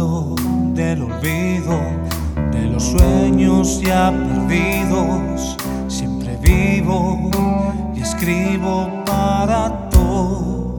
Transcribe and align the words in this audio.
olvido 0.00 1.80
de 2.52 2.66
los 2.66 2.82
sueños 2.82 3.80
ya 3.80 4.10
perdidos. 4.12 5.56
Siempre 5.88 6.36
vivo 6.40 7.30
y 7.94 8.00
escribo 8.00 8.88
para 9.04 9.88
todos. 9.90 10.78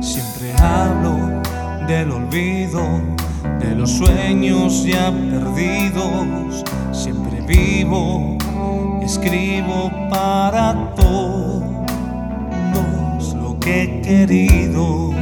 Siempre 0.00 0.52
hablo 0.58 1.42
del 1.86 2.12
olvido 2.12 2.82
de 3.60 3.74
los 3.74 3.90
sueños 3.90 4.84
ya 4.84 5.10
perdidos. 5.10 6.64
Siempre 6.92 7.40
vivo 7.40 8.36
y 9.00 9.04
escribo 9.04 9.90
para 10.10 10.94
todos 10.94 11.64
lo 13.34 13.58
que 13.58 13.82
he 13.82 14.00
querido. 14.00 15.19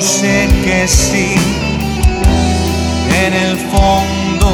Sé 0.00 0.48
que 0.64 0.88
sí, 0.88 1.34
en 3.22 3.34
el 3.34 3.56
fondo 3.58 4.50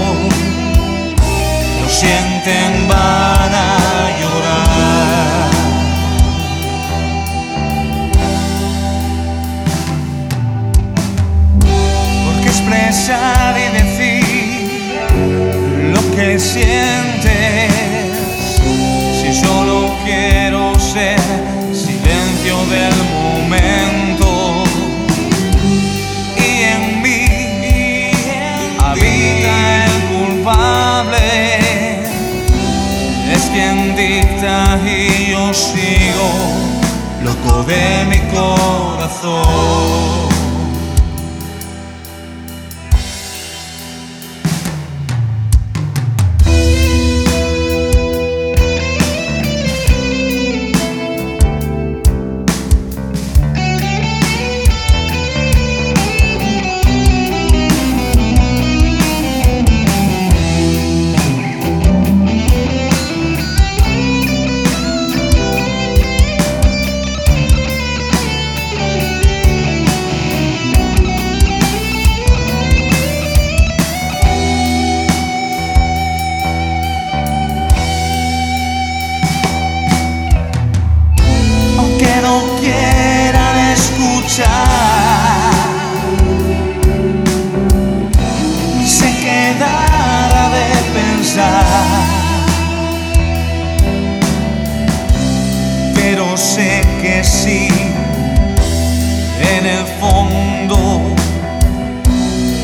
lo 1.80 1.88
sienten, 1.88 2.88
van 2.88 3.54
a 3.54 4.10
llorar. 4.20 5.50
Porque 12.24 12.48
expresar 12.48 13.56
y 13.56 13.68
decir 13.78 15.00
lo 15.94 16.00
que 16.16 16.38
sientes, 16.40 17.15
dicta 34.36 34.78
y 34.84 35.30
yo 35.30 35.52
sigo 35.52 36.28
loco 37.22 37.62
de 37.64 38.04
mi 38.08 38.18
corazón. 38.34 40.25
Escuchar. 84.36 85.50
Se 88.84 89.16
quedará 89.18 90.50
de 90.50 90.68
pensar, 90.98 91.64
pero 95.94 96.36
sé 96.36 96.82
que 97.00 97.24
sí, 97.24 97.68
en 99.56 99.66
el 99.66 99.86
fondo 100.00 101.14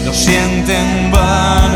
lo 0.04 0.12
sienten, 0.12 1.10
van 1.10 1.71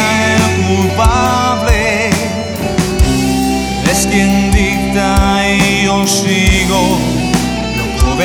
el 0.00 0.42
culpable, 0.66 2.10
es 3.90 4.06
quien 4.06 4.50
dicta 4.50 5.42
y 5.48 5.84
yo 5.84 6.06
sigo 6.06 6.98
loco 7.76 8.16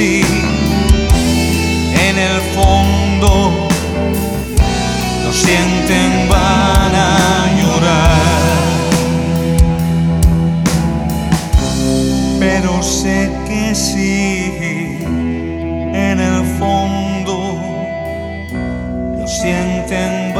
así, 0.00 0.22
en 2.08 2.18
el 2.18 2.40
fondo 2.54 3.68
lo 5.24 5.32
sienten 5.32 6.28
van 6.28 6.94
a 6.94 7.48
llorar. 7.60 8.20
Pero 12.38 12.82
sé 12.82 13.30
que 13.46 13.74
sí, 13.74 14.98
en 15.92 16.20
el 16.20 16.44
fondo 16.58 17.58
lo 19.18 19.28
sienten 19.28 20.32